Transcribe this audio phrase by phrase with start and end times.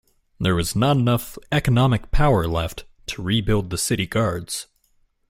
[0.39, 4.65] There was not enough economic power left to rebuild the city guards.